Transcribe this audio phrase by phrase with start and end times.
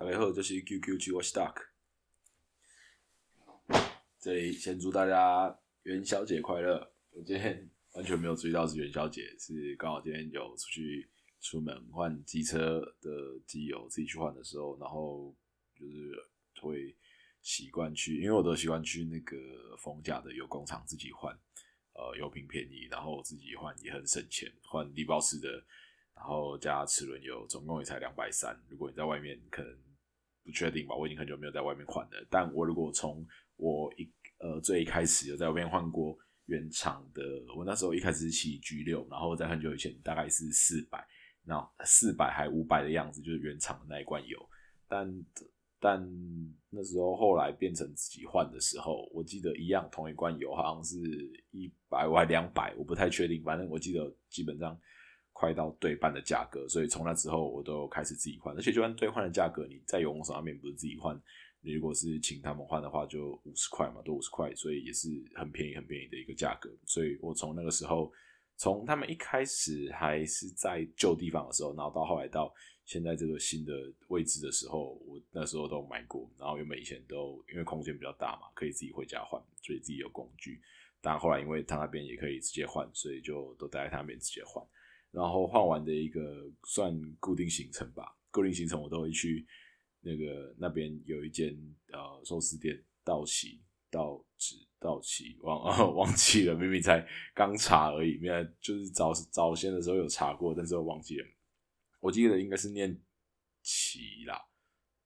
[0.00, 1.54] 大家好，这是 QQ 七我是 Duck。
[4.18, 6.90] 这里先祝大家元宵节快乐！
[7.10, 11.10] 我今天完全没有注意到是元宵节，是刚好今天有出去
[11.42, 15.36] 出门换机车的机油，自己去换的时候，然后
[15.78, 16.14] 就是
[16.62, 16.96] 会
[17.42, 21.38] 习惯去，因为我都习惯去那个丰甲的油工厂自己换，
[21.92, 25.62] 呃，油品便宜，然后我自己换也很省钱，换低包式的，
[26.14, 28.58] 然后加齿轮油，总共也才两百三。
[28.70, 29.78] 如果你在外面可能
[30.44, 37.22] 不确定吧，我已经很久没有在外面换了，但我如果从我一呃最一开始有在外面换过原厂的，
[37.56, 41.06] 我那时候一开始是骑 G 六，然后在很久以前大概是四百，
[41.44, 44.38] 那四百还五百的样子，就是原厂的那一罐油。
[44.88, 45.24] 但
[45.78, 46.04] 但
[46.68, 50.96] 那时候后来变成自己换的时候，我记得一样同一罐油好像是
[51.52, 54.78] 一百还两百，我不太确定，反正我记得基本上
[55.40, 61.18] 快到对半的价格，所以从那之后我都开始自己换，而且就算兑换的价格，你在油工上面不是自己换。
[61.62, 66.70] 你如果是请他们换的话，就五十块嘛，多五十块，所以也是很便宜、很便宜的一个价格。
[66.84, 68.12] 所以我从那个时候，
[68.58, 72.52] 从他们一开始还是在旧地方的时候，然后到后来到
[72.84, 73.72] 现在这个新的
[74.08, 76.30] 位置的时候，我那时候都买过。
[76.38, 80.60] 然后原本以前都因为空间比较大嘛，可以自己回家换，所以自己有工具。
[81.00, 84.62] 但后来因为他那边也可以直接换，所以就都待在他那边直接换。
[85.10, 89.46] 然后换完的一个算固定行程吧，固定行程我都会去。
[90.02, 91.54] 那个那边有一间
[91.92, 95.62] 呃寿司店，道奇道指道奇忘
[95.94, 101.26] 忘记了，明明才刚查而已，原来就是早早先的时候有查过，但是我忘记了。
[102.00, 102.98] 我记得应该是念
[103.60, 104.42] 奇啦，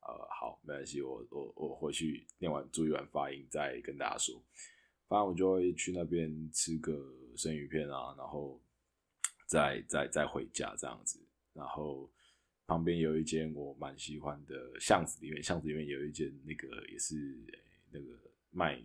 [0.03, 4.41] 呃，好，没关系，我我我回去念完注意完发音再跟大家说。
[5.09, 6.93] 反正我就会去那边吃个
[7.37, 8.63] 生鱼片啊，然后
[9.47, 11.21] 再再再回家这样子，
[11.53, 12.11] 然后。
[12.67, 17.15] 旁边有一间我蛮喜欢的巷子里面，巷子里面有一间那个也是
[17.91, 18.07] 那个
[18.49, 18.83] 卖，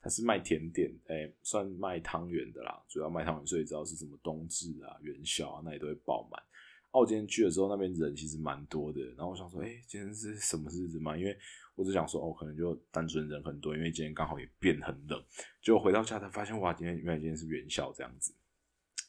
[0.00, 6.42] 它是卖甜点，哎，算卖汤圆的啦，主要卖汤圆，所以知道是什么冬至啊、元宵啊，那里都会爆满。
[6.90, 11.16] 哦，我今天去的时候，那边人其实蛮多的，然后我想说，哎，今天是什么日子嘛？
[11.16, 11.38] 因为
[11.76, 15.24] 我只想说，哦，可能就单纯人很多，因为今天刚好也变很冷。
[15.62, 18.34] 结果回到家才发现，哇，今天原来今天是元宵这样子，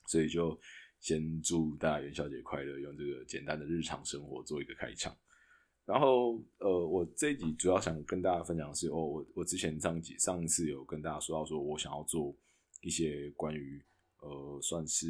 [0.05, 0.55] 所以就。
[1.01, 5.13] 先祝大家元宵节快乐，用这个简单的日常生活做一个开场。
[5.83, 12.33] 然后，呃，我这一集主要想跟大家分享的是，哦，我我之前上集上一次有跟大家说到，说我想要做
[12.81, 13.83] 一些关于
[14.19, 15.07] 呃，算是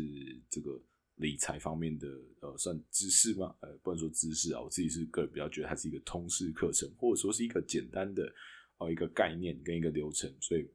[0.50, 0.82] 这个
[1.16, 2.08] 理财方面的
[2.40, 3.54] 呃，算知识吗？
[3.60, 8.34] 呃，不能说知识啊，我自己是个人比较觉得它是一个通识课程，或者说是一个简单的
[8.78, 10.66] 哦一个概念跟一个流程，所以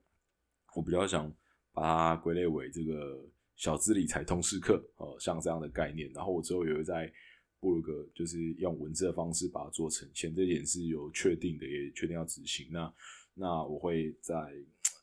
[0.75, 1.35] 我比较想
[1.73, 3.27] 把它归类为这个。
[3.57, 7.11] 小资理财通识课，哦，像这样的概念，然后我之后也会在
[7.59, 10.09] 布鲁格，就是用文字的方式把它做成。
[10.13, 12.69] 前这点是有确定的，也确定要执行。
[12.71, 12.95] 那
[13.33, 14.35] 那我会在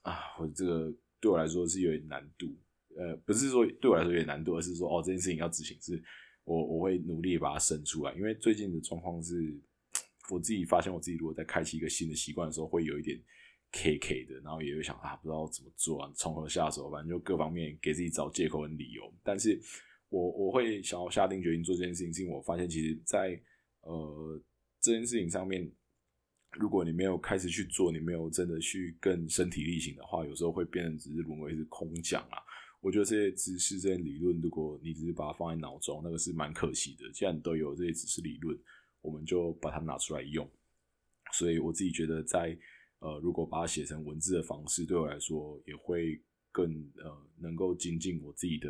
[0.04, 2.56] 啊，我这个对我来说是有点难度，
[2.96, 6.02] 呃，不是说对我来说有点难度，而是说哦，这件事情要执行，是
[6.44, 8.14] 我我会努力把它生出来。
[8.14, 9.60] 因为最近的状况是，
[10.30, 13.20] 我自己发现我自己如果在开启一个新的习惯的时候，会有一点。
[13.74, 19.12] K K 的，然后也会想啊，不知道怎么做啊，从何下手，反正就各方面给自己找借口跟理由。
[19.24, 19.60] 但是
[20.10, 23.38] 我我会想要下定决心做这件事情，是因为我发现其实，在
[23.82, 24.40] 呃
[24.80, 25.70] 这件事情上面，
[26.52, 32.38] 如果你没有开始去做，你没有真的去更身体力行的话，有时候会变成只是沦为是空讲啊。
[32.80, 37.12] 我觉得这些知识、这些理论，如果你只是把它放在脑中，那个是蛮可惜的。
[37.12, 38.56] 既然都有这些知识理论，
[39.02, 40.48] 我们就把它拿出来用。
[41.32, 42.56] 所以我自己觉得在。
[43.04, 46.22] 呃，如果把它写成文字的方式，对我来说也会
[46.54, 46.72] 更
[47.04, 48.70] 呃，能够精进我自己的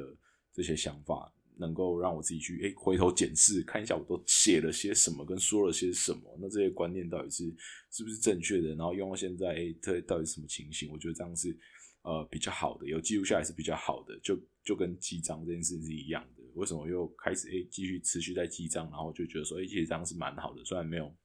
[0.52, 7.44] 这些想法，能够让我自己去诶回头检视，看一下我都写了些什么，跟说了些什么，那这些观念到底是
[7.92, 8.70] 是不是正确的？
[8.70, 10.90] 然后用到现在，诶，这到底什么情形？
[10.92, 11.56] 我觉得这样是
[12.02, 16.42] 呃比较好的，有记录下来是比较好的，就就跟记账这件事是一样的。
[16.56, 18.90] 为什么又开始诶继续持续在记账？
[18.90, 21.16] 然后就觉得说，诶，其实这样是蛮好的，虽然没有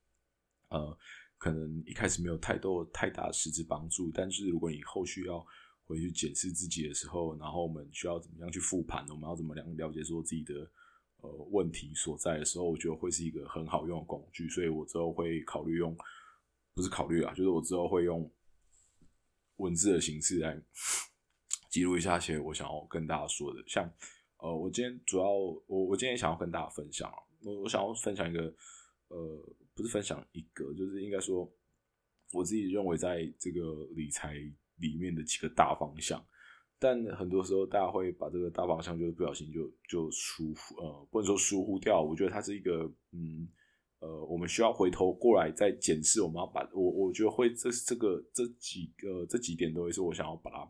[0.69, 0.99] 呃。
[1.39, 5.45] 可能一开始没有太多太大实质帮助，但是如果你后续要
[5.85, 10.55] 回去检视自己的时候，然后我们需要怎么样去复盘，我们要怎么样了解说自己的
[11.19, 14.49] 呃问题所在的时候，我觉得会是一个很好用的工具。
[14.49, 15.97] 所以我之后会考虑用，
[16.75, 18.31] 不是考虑啊，就是我之后会用
[19.57, 20.61] 文字的形式来
[21.71, 23.63] 记录一下些我想要跟大家说的。
[23.67, 23.91] 像
[24.39, 25.25] 呃，我今天主要
[25.67, 28.55] 我我今天想要跟大家分享，我我想要分享一个
[29.09, 29.55] 呃。
[29.75, 31.49] 不是分享一个，就是应该说，
[32.33, 34.35] 我自己认为在这个理财
[34.79, 36.21] 里面的几个大方向，
[36.81, 42.03] 但很多时候大家会把这个大方向就是不小心就就疏忽，呃，不能说疏忽掉。
[42.03, 43.49] 我觉得它是一个，嗯，
[44.01, 50.69] 呃，我们需要回头过来再检视，我们要把我我觉得会这这个这几个这几点都会是我想要把它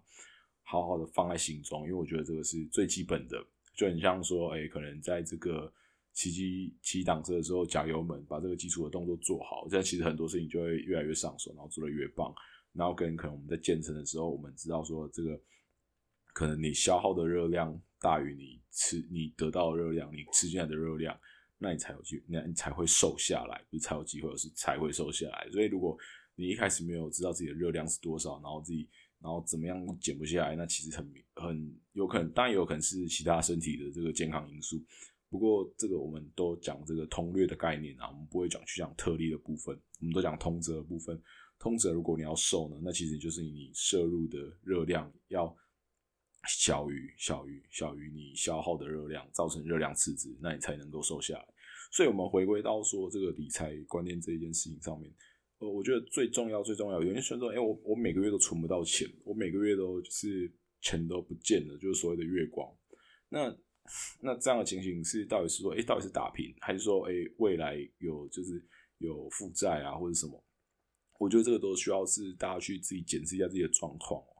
[0.64, 3.42] 好好的放在心中，因为我觉得这个是最基本的，
[3.74, 5.72] 就很像说，哎，可能在这个
[6.18, 12.34] 骑机骑挡车的时候加油门，把这个基础的动作做好，这样其实很多事情就会越来越上手，然后做的越棒。
[12.72, 15.40] 然后跟可能我们在健身的时候，我们知道说这个
[16.32, 21.16] 可能你消耗的热量大于你吃你得到的热量，你吃进来的热量。
[21.56, 25.48] 那你才有机，那你才会瘦下来，不是才有机会，而是才会瘦下来。
[25.52, 25.96] 所以，如果
[26.34, 28.88] 你一开始没有知道自己的热量是多少，然后自己，
[29.20, 34.82] 然后怎么样减不下来，那其实很很有可能，当然也有可能是其他身体的这个健康因素。
[35.30, 41.20] 不过，这个我们都讲这个通略的概念啊，我们不会讲去讲特例的部分，我们都讲通则的部分。
[41.58, 45.56] 通则，如果你要瘦呢，那其实就是你摄入的热量要。
[46.46, 51.44] 小于小于小于你消耗的热量，造成热量赤字，那你才能够瘦下来。
[51.90, 55.12] 所以，我们回归到说这个理财观念这一件事情上面，
[55.58, 62.72] 呃，我觉得最重要最重要，有些人说，哎，我我每个月都存不到钱，我每个月都就是钱都不见了，就是所谓的月光。
[63.28, 63.54] 那
[64.20, 68.62] 那这样的情形是到底是说，哎，到底是打平，还是说，哎，未来有就是
[68.98, 70.42] 有负债啊，或者什么？
[71.18, 74.30] 我觉得这个都需要是大家去自己检视一下自己的状况哦。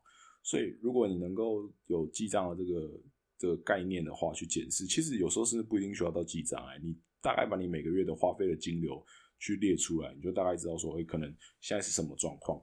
[0.42, 3.00] 所以，如果你能够有记账的这个
[3.36, 9.04] 这个概念的话，去检视，其实有时候是不一定需要到记账哎，你大概把你每个月的花费的金流
[9.40, 11.28] 去列出来，你就大概知道说，哎，可能
[11.60, 12.62] 现在是什么状况。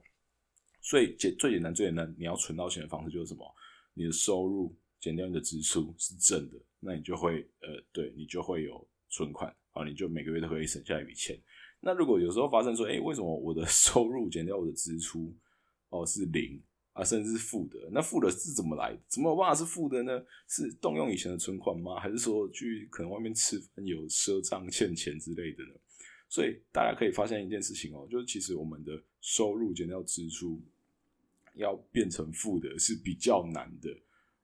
[0.80, 3.44] 所以简最简单最简单，你要存到钱的方式就是什么？
[3.92, 11.38] 你的收入减掉你的支出是正的，那你就会呃，对你就会有存款啊，你就每个月都可以省下一笔钱。
[11.80, 15.34] 那如果有时候发生说，哎，为什么我的 收入减掉我的支出
[15.90, 16.62] 哦是零？
[16.92, 18.98] 啊，甚至是负的，那负的是怎么来的？
[19.06, 20.24] 怎么有办法是负的呢？
[20.48, 22.00] 是动用以前的存款吗？
[22.00, 25.74] 还是说去可能外面吃饭有赊账欠钱之类的呢？
[26.30, 30.58] 所以大家可以发现一件事情哦，就是其实我们的收入减掉支出
[31.56, 33.94] 要变成负的是比较难的。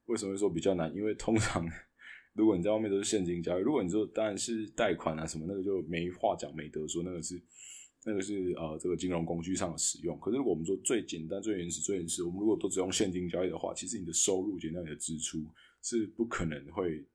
[0.05, 0.95] 为什么会说比较难？
[0.95, 1.67] 因为通常
[2.35, 7.43] 如果你在外面都是现金交易，如果你说当然是贷款啊什么，那个就没话讲没得说，那个是。
[8.05, 10.19] 那个是呃，这个金融工具上的使用。
[10.19, 15.39] 可是如果我们说最简单、最原始、最原始，我们如果都只用现金交易的话，其实你的收入减掉你的支出
[15.85, 17.07] 是不可能会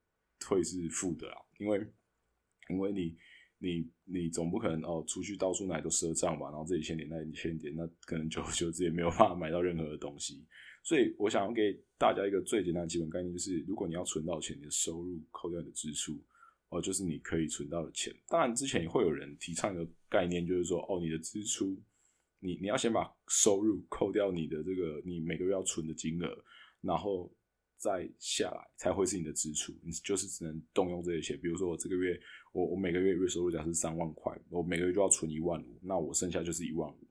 [0.48, 1.86] 会是负的啊，因为
[2.70, 3.18] 因为你
[3.58, 10.48] 你你总不可能哦，出去到处哪都赊账吧，然后这里欠点，那里欠点，那可能就就直接没有办法买到任何的东西。
[10.88, 16.18] 所以我想要给大家一个最简单的基本概念，就是如果你要存到钱，你的收入扣掉你的支出。
[16.70, 18.14] 哦，就是你可以存到的钱。
[18.28, 21.78] 当然，之前也会有人提倡一个概念，就是说，哦，你的支出，
[22.40, 26.44] 你你要先把收入扣掉你的这个你每个月要存的金额，
[26.82, 27.34] 然后
[27.78, 29.74] 再下来才会是你的支出。
[29.82, 31.40] 你就是只能动用这些钱。
[31.42, 32.20] 比如说，我这个月
[32.52, 37.07] 我我每个月月收入假是三万块，我每个月就要存一万五，那我剩下就是一万五。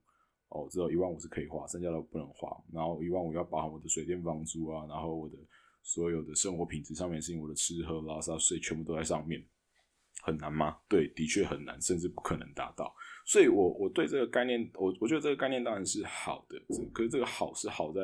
[0.57, 2.49] 哦，只有一万五是可以花，剩下的不能花。
[2.73, 5.35] 然后一万五要包含我的水电房租啊，然后我的。
[5.83, 9.41] 所有的生活品质上面，是因为我的吃喝拉撒睡全部都在上面，
[10.21, 10.77] 很难吗？
[10.89, 12.93] 对，的确很难，甚至不可能达到。
[13.25, 16.59] 所以，我我对这个概念，我我觉得这个概念当然是好的，
[16.91, 18.01] 可是这个好是好在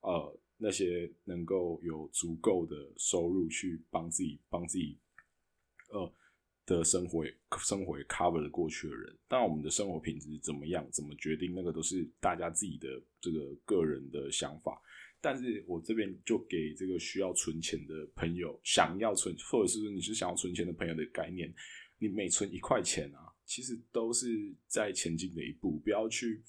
[0.00, 4.98] 呃那些能够有足够的收入去帮自己帮自己
[5.92, 6.12] 呃
[6.66, 7.24] 的生活
[7.58, 9.16] 生活 cover 的过去的人。
[9.28, 12.88] 当，我们的生活品质怎么样，怎么决定，那个都是大家自己的
[13.20, 14.80] 这个个人的想法。
[15.20, 21.50] 但是我这边就给这个需要存钱的朋友，想要存，或者是说你是想要存钱的朋友的概念，
[21.98, 25.78] 你每存一块钱啊，其实都是在前进的一步。
[25.78, 26.42] 不要去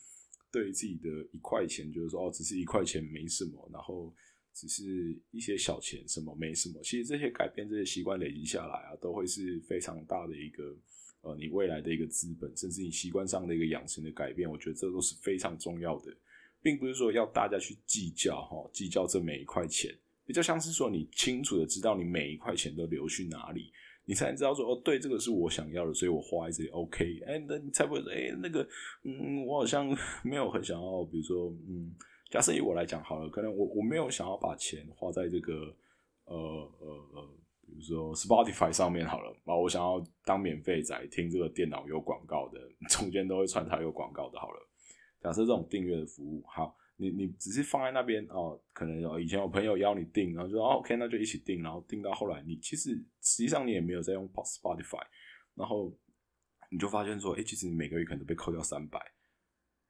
[0.51, 4.13] 对自己的一块钱，就是说哦，只是一块钱没什么，然后
[4.55, 6.81] 只是一些小钱，什么没什么。
[6.81, 10.75] 其实这些改变、这些习惯累积下来啊，都会是非常大的一个
[11.21, 14.49] 呃，你未来的一个资本，甚至你习惯上的一个养成的改变。
[14.49, 16.15] 我觉得这都是非常重要的。
[16.61, 19.93] 并不是说要大家去计较哈，计较这每一块钱，
[20.25, 23.71] 比较像是说你清楚的知道你每一块钱都流去哪里，
[24.03, 27.19] 你才能知道说哦，对，这个是我想要的，所以我花在这里 OK。
[27.27, 28.67] 哎，那你才不会说哎，那个
[29.03, 29.95] 嗯，我好像
[30.25, 31.93] 没有很想要，比如说嗯，
[32.29, 35.75] 假设以我来讲好了，可能我我没有想要把钱花在这个
[36.25, 44.59] 呃呃呃，比如说 Spotify 上面好了，啊，我想要当免费仔听这个电脑有广告的， 中间都会穿插有广告的，好了。
[45.21, 52.91] 假设这种订阅的服务，好，你你只是放在那边哦，可能有以前有朋友邀你订，然后就说 OK，那就一起订，然后订到后来，你其实
[53.21, 55.03] 实际上你也没有在用 Spotify，
[55.55, 55.91] 然后
[56.69, 58.99] 你就发现说，哎，其实你每个月可能都被扣掉三百，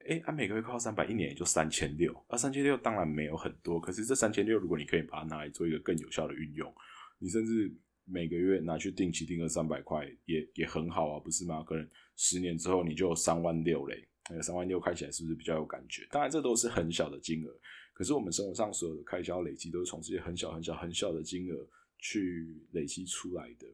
[0.08, 6.72] 哎，啊，每个月扣三百，一年也就三千六，啊，三千六当然没有很多，可是这三千六，如果你可以把它拿来做一个更有效的运用，
[7.18, 7.74] 你甚至
[8.06, 11.64] 每个月拿去定期定个三百块，也也很好啊，不是吗？
[11.64, 16.08] 可能十年之后你就三万六嘞，那个三万六开起来是不是比较有感觉？
[16.12, 17.60] 当然这都是很小的金额，
[17.92, 23.66] 可是我们生活上所有的开销累积都是从这些很小很小很小的金额去累积出来的。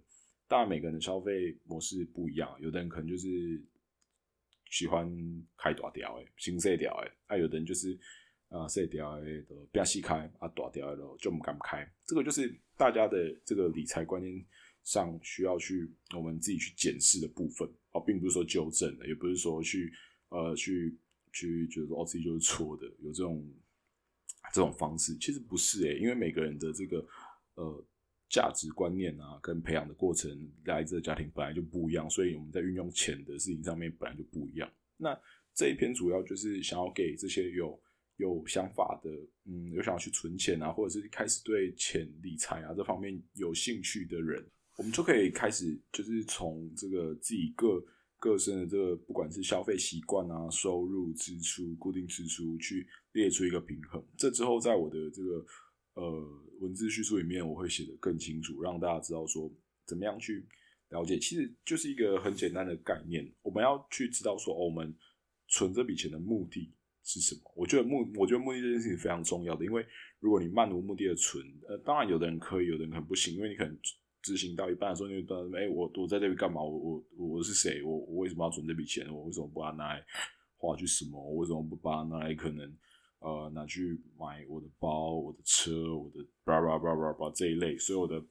[0.47, 3.61] 当然每个人的消费模式不一样，有的人可能就是
[4.71, 5.07] 喜欢
[5.55, 7.95] 开大条诶，新色条诶，啊有的人就是
[8.49, 14.43] 啊色条诶都不要细开啊大条的就不敢开，这个就是大家的这个理财观念。
[14.83, 17.69] 上需要去我们自己去检视的部分。
[17.91, 19.93] 哦，并不是说纠正的，也不是说去
[20.29, 20.97] 呃去
[21.31, 23.47] 去觉得说哦自己就是错的，有这种
[24.51, 27.05] 这种方式，其实不是诶，因为每个人的这个
[27.53, 27.85] 呃
[28.31, 34.71] 价值观念啊，跟培养的过程来自的家庭本来就不一样，所以我们在运用钱的事情上面本来就不一样。
[34.95, 35.15] 那
[35.53, 37.77] 这一篇主要就是想要给这些有
[38.15, 39.09] 有想法的，
[39.45, 44.43] 嗯，有想要去存钱啊，或者是开始对钱理财啊这方面有兴趣的人。
[44.77, 47.83] 我们就可以开始，就是从这个自己个
[48.17, 54.03] 个身的这个，不管是消费习惯啊、收入、支出、固定支出，去列出一个平衡。
[54.17, 55.45] 这之后，在我的这个
[55.93, 56.03] 呃
[56.59, 59.51] 文字叙述里面，我会写的更清楚，让大家知道说
[59.85, 60.45] 怎么样去
[60.89, 61.17] 了解。
[61.17, 64.95] 其实就是一个很简单的概念，我们要去知道说，我们
[65.47, 67.41] 存这笔钱的目的是什么。
[67.55, 69.85] 我觉得目，我觉得目的这件事情非常重要的，因为
[70.19, 73.77] 如果你漫无目的的存，呃，当然有的人可以，有的人可能不行，因为你可能。
[74.23, 76.61] 执行到一半的时候，你就哎，我我在这边干嘛？
[76.61, 77.81] 我我我是谁？
[77.81, 79.11] 我我为什么要存这笔钱？
[79.11, 80.05] 我为什么不把它拿来
[80.57, 81.19] 花去什么？
[81.19, 82.71] 我为什么不把它拿来可能
[83.21, 88.23] 呃拿去买我的包、我的车、我的叭叭叭叭叭这一类所有的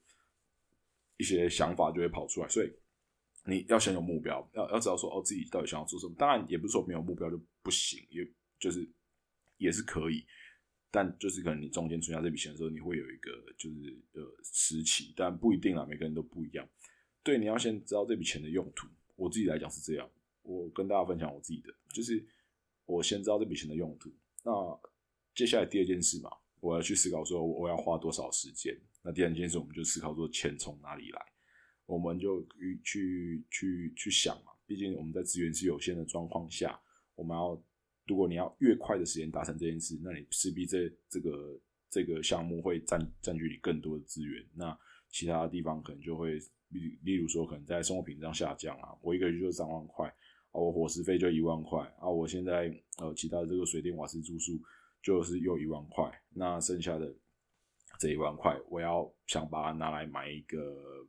[1.17, 2.47] 一些想法就会跑出来。
[2.47, 2.71] 所以
[3.45, 6.13] 你要先有目标，要要知道说哦自己到底想要做什么。
[6.17, 8.23] 当然也不是说没有目标就不行，也
[8.59, 8.87] 就是
[9.57, 10.23] 也是可以。
[10.93, 16.67] 但就是可能你中间存下这笔钱的时候，你会有一个就是呃时期，但不一定啦，每个人都不一样。
[17.23, 18.87] 对，你要先知道这笔钱的用途。
[19.15, 20.09] 我自己来讲是这样，
[20.41, 22.21] 我跟大家分享我自己的，就是
[22.85, 24.11] 我先知道这笔钱的用途。
[24.43, 24.51] 那
[25.35, 26.29] 接下来第二件事嘛，
[26.59, 28.75] 我要去思考说我要花多少时间。
[29.01, 31.21] 那第二件事，我们就思考说钱从哪里来，
[31.85, 32.45] 我们就
[32.83, 34.51] 去去去想嘛。
[34.65, 36.79] 毕竟我们在资源是有限的状况下，
[37.15, 37.61] 我们要。
[38.07, 44.43] 如果你要越快的时间达成这件事，那你势必这这个这个项目会占占据你更多的资源。
[44.55, 44.77] 那
[45.09, 46.33] 其他的地方可能就会，
[46.69, 48.89] 例例如说，可能在生活品质上下降啊。
[49.01, 50.13] 我一个月就三万块
[50.51, 54.59] 啊，我伙食费就一万块啊，我现在呃其他的这个水电瓦斯住宿
[55.01, 56.11] 就是又一万块。
[56.33, 57.13] 那剩下的
[57.99, 60.57] 这一万块，我要想把它拿来买一个，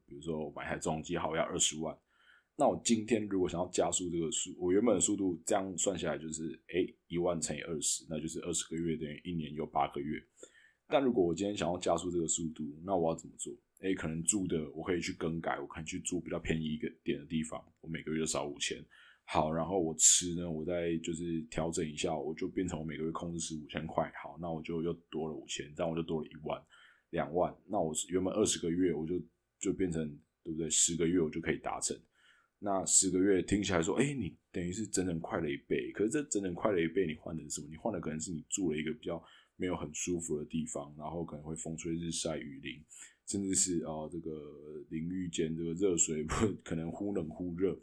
[0.06, 1.96] 比如说买台重机，好要二十万。
[2.54, 10.22] 那我今天如果想要加速这个速，我原本的速度这样算下来就是，哎，一万乘以二十，那就是二十个月等于一年有八个月。
[10.86, 13.52] 但如果我今天想要加速这个速度，那我要怎么做？
[13.80, 18.78] 哎，可能住的我可以去更改，我可以去住比较便宜一个点的地方，我每个月少五千。
[19.24, 24.12] 好，然后我吃呢，我再就是调整一下，我就变成我每个月控制是五千块。
[24.22, 26.62] 好，那我就又多了五千，这样我就多了一万、
[27.10, 27.54] 两万。
[27.66, 29.20] 那我原本二十个月，我就
[29.58, 30.06] 就变成
[30.44, 30.68] 对不对？
[30.68, 31.96] 十个月我就可以达成。
[32.58, 35.90] 那十个月听起来说，哎，你等于是整整快了一倍。
[35.92, 37.68] 可是这整整快了一倍，你换的是什么？
[37.70, 39.22] 你换的可能是你住了一个比较
[39.56, 42.80] 没有很舒服的地方，然后可能会风吹日晒雨淋，
[43.26, 44.30] 甚至是啊这个
[44.90, 46.24] 淋浴间这个热水
[46.62, 47.76] 可能忽冷忽热，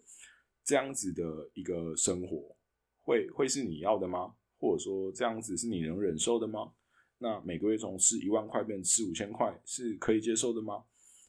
[0.69, 2.55] 这样子的一个生活，
[3.01, 4.35] 会会是你要的吗？
[4.59, 6.71] 或者说这样子是你能忍受的吗？
[7.17, 10.83] 那每个月从吃一万块变吃五千块是可以接受的吗？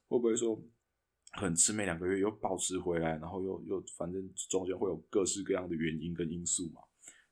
[0.09, 0.63] 会不会说？
[1.33, 6.83] 很吃每两个月又保持回来，然后又又反正中间会有各式各样的原因跟因素嘛，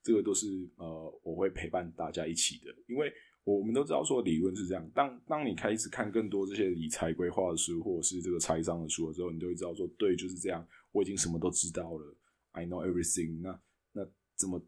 [0.03, 3.13] 这个都是呃我会陪伴大家一起的，因为
[3.57, 12.17] 我们都知道说理论是这样，当当你开始看更多这些理财规划的书或者是这个财商的书的时候，你就会知道说对就是这样，我已经什么都知道了
[12.53, 13.41] ，I know everything。
[13.41, 13.59] 那
[13.93, 14.61] 那怎么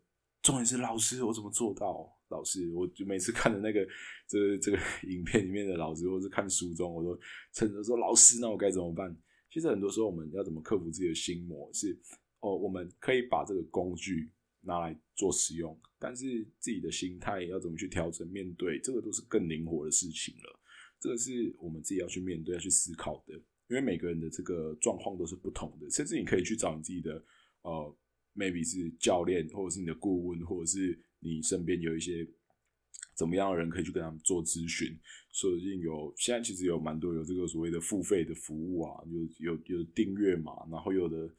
[0.42, 2.10] 重点是老师我怎么做到？
[2.28, 3.84] 老师我就每次看的那个
[4.28, 4.78] 这这个
[5.10, 7.18] 影片里面的老师，或是看书中，我都
[7.52, 9.14] 趁着说老师，那我该怎么办？
[9.50, 11.68] 其实很多时候，我们要怎么克服自己的心魔？
[11.72, 11.98] 是
[12.38, 14.30] 哦，我们可以把这个工具
[14.62, 18.26] 拿来做使用，但是自己的心态要怎么去调整？
[18.28, 20.60] 面对这个都是更灵活的事情了。
[20.98, 23.34] 这个是我们自己要去面对、要去思考的。
[23.68, 27.24] 因为每个人的这个状况都是不同的，甚至你可以去找你自己的
[27.62, 27.96] 呃
[28.34, 32.28] ，maybe 是教练，或者是你的顾问，或者是你身边有一些。
[33.16, 34.98] 怎么样的人可以去跟他们做咨询？
[35.30, 41.30] 所以有现在其实有蛮多有这个所谓的付费的服务啊，有有有订阅嘛，然后有的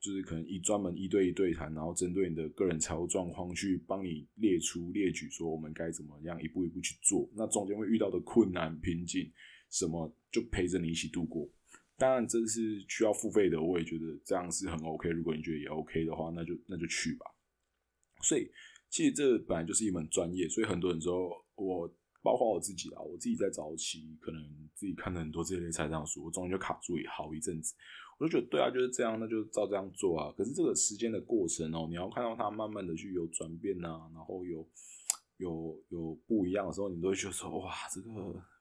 [0.00, 7.28] 就是可能一专门一对一对谈，然后针对你的个人财务状况去帮你列出列举，说我们该怎么样一步一步去做。
[7.34, 9.30] 那中间会遇到的困难瓶颈
[9.70, 11.46] 什么，就陪着你一起度过。
[11.98, 15.10] 当然这是需要付费的，我也觉得这样是很 OK。
[15.10, 17.26] 如果你觉得也 OK 的话，那就那就去吧。
[18.22, 18.50] 所以
[18.88, 21.86] 其实这本来就是一门专业，所以很多人说，我
[22.22, 24.42] 包括我自己啊，我自己在早期可能
[24.74, 27.74] 自己看了很多这类财商书，我中间就卡住也好一阵子。
[28.20, 30.30] 我就觉得对啊，就是这样，那就照这样做啊。
[30.36, 34.68] 可是这个时间的过程哦，你要看到它慢慢的去有转变啊，然后有
[35.38, 38.10] 有有不一样的时候，你都会觉得说哇，这个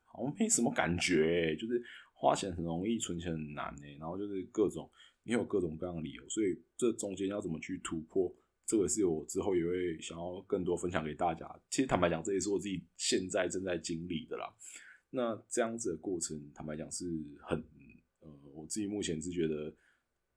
[0.06, 3.98] 好像没什么感觉，就是花钱很容易，存钱很难哎。
[4.00, 4.90] 然后就是各种
[5.24, 8.34] 你有各种各样的理由，所以这中间要怎么去突破，
[8.66, 11.46] 这个是我之后也会想要更多分享给大家。
[11.70, 14.50] 其实坦白讲，这也是我自己现在正在经历的啦。
[15.10, 17.04] 那这样子的过程，坦白讲是
[17.42, 17.62] 很。
[18.60, 19.74] 我自己目前是觉得，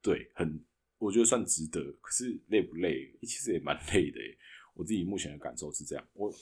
[0.00, 0.64] 对，很，
[0.98, 1.82] 我觉得算值得。
[2.00, 3.12] 可是累不累？
[3.22, 4.20] 其实也蛮累的。
[4.74, 6.08] 我自己目前的感受是这样。
[6.12, 6.32] 我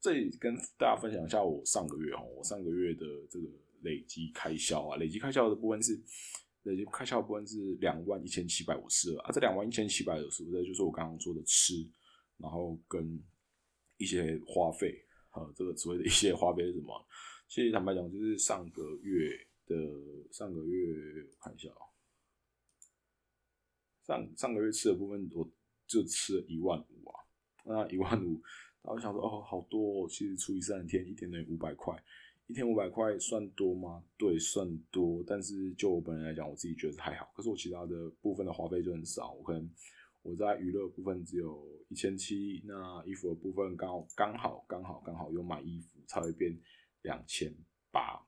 [0.00, 3.46] 这里跟大家分享一下，我上个月哦，我上个月的这个
[3.82, 6.00] 累积开销啊，累积开销的部分是，
[6.62, 9.30] 累积开销部分是两万一千七百五十二啊。
[9.32, 11.86] 这两万一千七百五十二就是我刚刚说的吃，
[12.38, 13.22] 然后跟
[13.98, 17.06] 一些花费，呃，这个所谓的一些花费是什么？
[17.46, 19.45] 其实坦白讲，就是上个月。
[19.66, 19.76] 的
[20.32, 21.82] 上个月我看一下啊，
[24.04, 25.48] 上上个月吃的部分我
[25.86, 27.20] 就吃了一万五啊，
[27.64, 28.40] 那一万五，
[28.82, 31.96] 然后想说哦好多，哦，其实除以三十天，一天等于五百块，
[32.46, 34.04] 一天五百块算多吗？
[34.16, 37.32] 对，算多，但是就我本人来讲，我自己觉得还好。
[37.34, 39.70] 可是我其他的部分的花费就很少，我可能
[40.22, 46.56] 我在娱乐部分只有一千七，那衣服的部分刚好刚好刚好刚好有买衣服才会变
[47.02, 47.52] 两千。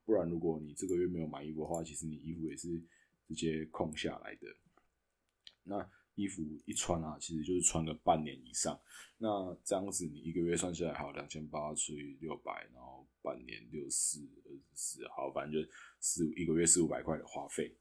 [0.04, 2.68] 不然，如果你这个月没有买衣服的话，其实你衣服也是
[3.26, 4.46] 直接空下来的。
[5.62, 8.80] 那衣服一穿啊，其实就是穿个半年以上。
[9.18, 15.68] 那这样子，你一个月算下来，好两千八除以六百，然后半年六四二十四，好，反正就
[16.00, 17.76] 四一个月四五百块的花费。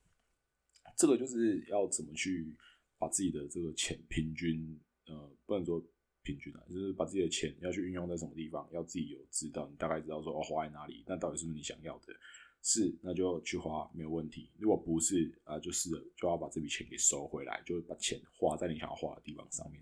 [0.95, 2.55] 这个就是要怎么去
[2.97, 5.83] 把自己的这个钱平均，呃，不能说。
[6.27, 12.13] 平均啊，就是把自己的钱要去运用在什么地方，要自己有知道，你大概知道说哦花在哪里，那到底是不是你想要的？
[12.61, 14.51] 是，那就去花没有问题。
[14.57, 19.81] 如果不是啊，就是就要把这笔钱给收回来，就把钱花在你想要花的地方上面。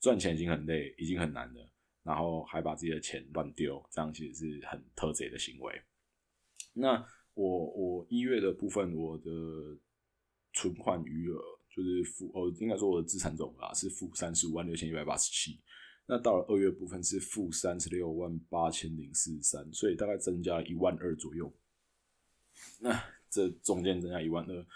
[0.00, 1.70] 赚钱已经很累，已经很难了，
[2.02, 5.82] 然后还把自己的钱乱丢，这样其实是很特贼的行为。
[6.72, 9.30] 那我我一月的部分，我的
[10.54, 11.40] 存款余额
[11.74, 15.58] 就是负哦，应该说我的资产总额是负三十五万六千一百八十七。
[16.06, 21.50] 那到了二月部分是负三十六万八千零四十三，所以大概增加一万二左右。
[22.80, 24.66] 那这中间增加一万二，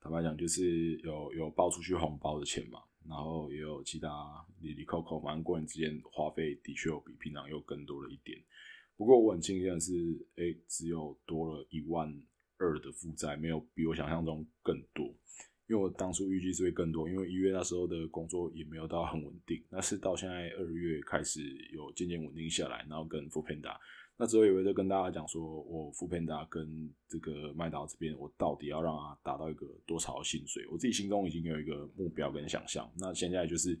[0.00, 4.08] 坦白讲就是有有包出去红包的钱嘛，然后也有其他
[4.60, 8.38] 里里扣扣，反正过年之间花费的确有比平常又更多了一点。
[8.96, 9.92] 不过我很庆幸的是，
[10.36, 12.22] 哎，只有多了一万
[12.58, 15.12] 二的负债，没有比我想象中更多。
[15.68, 21.40] 因为我当初预计是会更多，因为一月那时候的工作也没有到很稳定，那是到现在二月开始
[21.72, 23.76] 有渐渐稳定下来，然后跟富平达，
[24.16, 32.88] 那之后也会再跟大家讲说，我富平达跟这个麦当劳这边，我到底要让他达到一个多少薪水，我自己心中已经有一个目标跟想象。
[32.96, 33.76] 那现在就是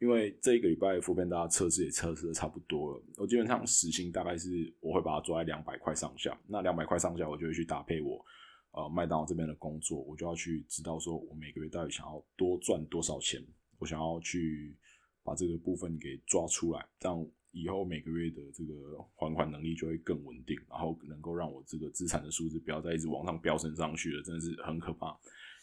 [0.00, 8.24] 因为这一个礼拜富平达测试也测试的差不多了，我基本上时薪大概是我会把它做在两百块上下，那两百块上下我就会去搭配我。
[8.72, 13.42] 呃，麦当劳这边的工作，我就要去知道，说我每个月到底想要多赚多少钱，
[13.78, 14.76] 我想要去
[15.24, 18.74] 把这个部分给抓出来，这样以后每个月的这个
[19.16, 25.18] 还款能力就会更稳定，然后能够让我这个资产的数字不要再一直往上飙升上去了，真的是很可怕。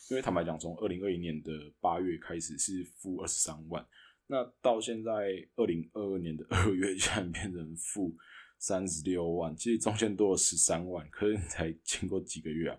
[0.09, 3.85] 因为坦白讲，从二零二一年的八月开始是负二十三万，
[4.27, 5.11] 那到现在
[5.55, 8.13] 二零二二年的二月，竟然变成负。
[8.57, 12.77] 三十六万，其实中间多了十三万，可是你才经过几个月啊？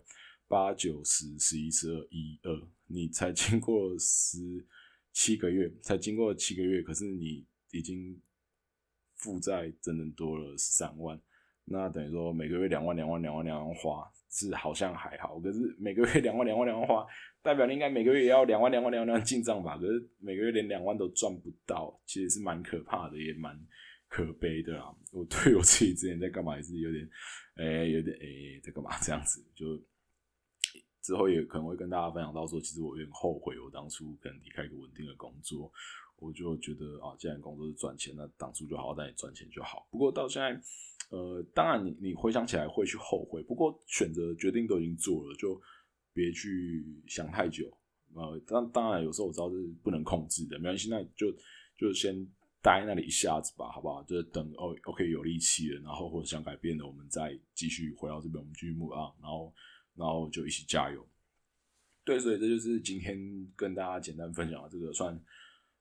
[0.49, 4.65] 八九十十一十二一二，你才经过十
[5.13, 8.21] 七个月，才经过七个月，可是你已经
[9.17, 11.21] 负债整整多了十三万，
[11.65, 17.05] 那等于说每个月两万两万两万两万花，是好像还好，可是每个月两万两万两万花，
[17.43, 19.77] 代表你应该每个月也要两万两万两万两万进账吧？
[19.77, 23.59] 可是每个月连两万都赚不到，其实是蛮可怕的，也蛮。
[24.17, 24.89] 可悲的啊！
[25.13, 27.07] 我对我自己之前在干嘛也是有点，
[27.57, 29.45] 诶，有点诶，在干嘛这样子？
[29.55, 29.79] 就
[31.03, 35.71] 之后也可能会跟大家分享到说，其实我有点后悔，我当初可能离开一个稳定的工作，
[36.17, 39.87] 我就觉得啊，既然工作是赚钱，那当初就好好在赚钱就好。
[39.91, 40.59] 不过到现在，
[41.11, 45.61] 呃，当然你你回想起来会去后悔，不过选择决定都已经做了，就
[46.15, 47.71] 别去想太久。
[48.15, 51.31] 呃，当当然有时候我知道是不能控制的，没关系，那就
[51.77, 52.27] 就先。
[52.67, 54.03] 待那里一下子吧，好不好？
[54.03, 59.55] 就是等哦，OK，有力气了，然后或者想改变的，我们再继续回到这边，我们继续 move on，然后，
[59.95, 61.07] 然后就一起加油。
[62.05, 63.17] 对，所以这就是今天
[63.55, 65.17] 跟大家简单分享的这个算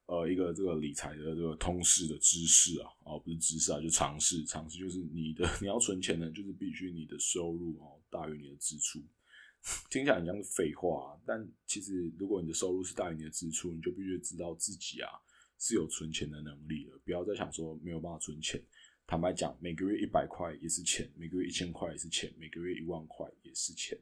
[0.05, 9.01] 呃一个这个理财的这个通识的知识啊，哦不是知识啊，就常识，常识就是你的你要存钱呢，就是必须你的收入哦大于你的支出。
[9.89, 15.09] 听起来很像是废话，但其实如果你的收入是大于你的支出，你就必须知道自己啊
[15.57, 18.61] 是有存钱的能力了，不要再想说没有办法存钱。
[19.07, 23.97] 坦白讲，每个月一百块也是钱，每个月一千块也是钱，每个月一万块也是钱。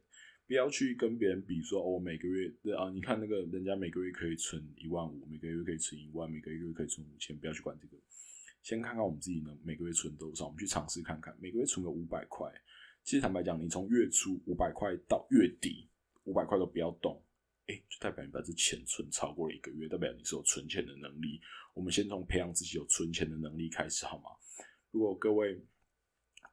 [0.46, 7.36] 不要去跟别人比说，哦，每个月啊，你看那个人家每个月可以存一万五，每个月可以存一万，每个月可以存五千。
[7.38, 7.98] 不要去管这个，
[8.62, 12.50] 先看看我们自己能每个月存多少，我们去尝试看看，每个月存个五百块。
[13.04, 15.88] 其实坦白讲，你从月初五百块到月底
[16.24, 17.22] 五百块都不要动，
[17.68, 21.40] 哎，就代表你把这钱存超过了一个月，代表你是有存钱的能力。
[21.74, 24.26] 我们先从培养自己有存钱的能力开始，好吗？
[24.92, 25.60] 如果各位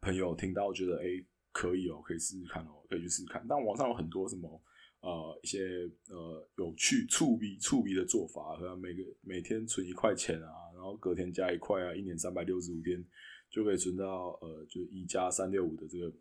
[0.01, 1.07] 朋友听到觉得哎
[1.53, 3.44] 可以哦，可以试试看哦，可以去试试看。
[3.49, 4.62] 但网上有很多什么
[5.01, 5.61] 呃一些
[6.09, 13.05] 呃有趣触鼻触鼻的做法，和每个每天存一块钱啊，然后隔天加一块啊，一年三百六十五天
[13.51, 16.12] 就可以存到呃就一加三六五的这个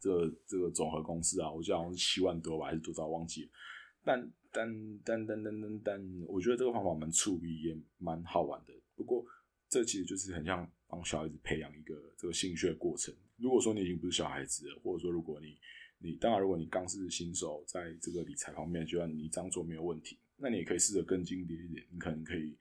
[0.00, 3.50] 这个这个总和公式啊，我记得好像是七万多吧，还是多少忘记了。
[4.04, 8.72] 但但但但但但但，我觉得这个方法蛮触鼻，也蛮好玩的。
[8.94, 9.24] 不过
[9.68, 10.70] 这其实就是很像。
[10.92, 13.14] 帮小孩子培养一个这个兴趣的过程。
[13.38, 15.56] 如果说你已经不是小孩子了，或者说如果你
[15.96, 21.82] 你当然如果你刚是新手，在这个理财方面，就算你这样做没有问题，那你也可以试着更精简一点。
[21.90, 22.54] 你可能可以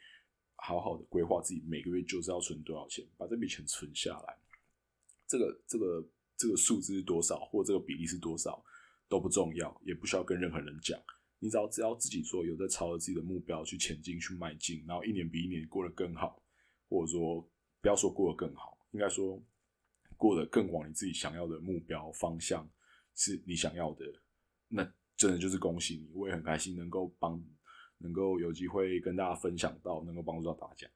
[0.56, 4.38] 好好的规划自己每个月就是要存多少钱，把这笔钱存下来。
[5.28, 6.02] 这个这个
[6.38, 8.64] 这个数字是多少，或这个比例是多少
[9.10, 10.98] 都不重要，也不需要跟任何人讲。
[11.42, 16.42] 你只要只要自己说，有在朝着自己的目标去前进去迈进，然后一年比一年过得更好，
[16.88, 17.46] 或者说。
[17.84, 19.44] 不要说过得更好，应该说
[20.16, 22.70] 过得更往你自己想要的目标方向
[23.16, 24.06] 是你想要的，
[24.68, 24.84] 那
[25.18, 27.44] 真的就是恭喜你，我也很开心能够帮，
[27.98, 30.88] 能够有机会跟大家分享到，能够帮助到大家。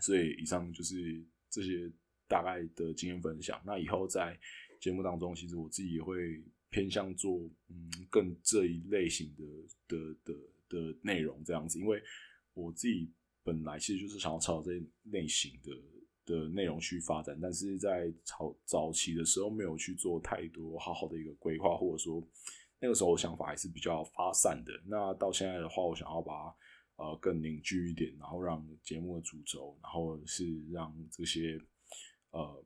[0.00, 1.90] 所以以上就是这些
[2.28, 3.60] 大概的经验分享。
[3.66, 4.38] 那以后在
[4.80, 9.44] 节目当中，其实我自己也会偏向做嗯更这一类型的
[9.88, 10.34] 的的
[10.68, 12.02] 的内容这样子，因为
[12.54, 13.10] 我自己
[13.42, 14.72] 本来其实就是想要朝这
[15.10, 15.70] 类型的。
[16.26, 22.20] 的内容去发展，但是在早早期的时候没有去做太多好好的一个规划，或者说
[22.80, 24.72] 那个时候想法还是比较发散的。
[24.86, 26.52] 那到现在的话，我想要把
[26.96, 31.60] 呃更凝聚一点，然后让节目的主轴，然后是让这些
[32.32, 32.64] 呃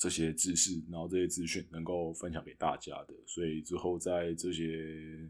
[0.00, 3.14] 这些知识，然后这些资讯能够分享给大家的。
[3.26, 4.64] 所以之后在这些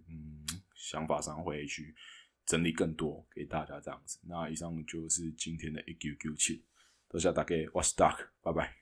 [0.09, 1.93] 嗯想法上会去
[2.47, 4.21] 整理更多给大家这样子。
[4.23, 6.63] 那以上就是今天的一 Q Q 七。
[7.09, 8.80] 多谢大家，我是 Duck，拜拜。